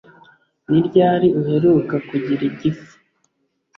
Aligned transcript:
Ni 0.69 0.79
ryari 0.87 1.27
uheruka 1.39 1.95
kugira 2.09 2.41
igifu 2.49 2.91